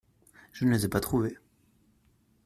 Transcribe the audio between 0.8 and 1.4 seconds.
ai pas trouvés.